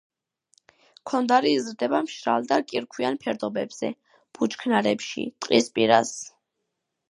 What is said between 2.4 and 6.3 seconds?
და კირქვიან ფერდობებზე, ბუჩქნარებში, ტყის პირას.